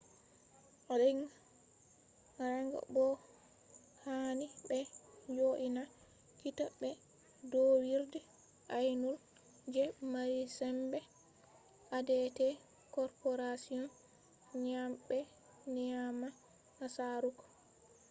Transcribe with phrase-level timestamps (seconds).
[1.01, 1.19] ring
[2.93, 3.09] bo'o
[4.03, 4.77] hani ɓe
[5.35, 5.83] jo'ina
[6.39, 6.89] kita be
[7.51, 8.19] ɗowirɗe
[8.77, 9.17] aynol
[9.73, 9.83] je
[10.13, 10.99] mari sembe
[11.97, 12.37] adt
[12.95, 13.85] corporation
[14.63, 15.17] ngam ɓe
[15.75, 16.27] nyama
[16.77, 17.43] nasaraku